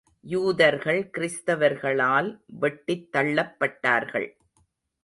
யூதர்கள் 0.23 1.09
கிறிஸ்தவர்களால் 1.17 2.29
வெட்டித் 2.59 3.09
தள்ளப்பட்டார்கள். 3.13 4.29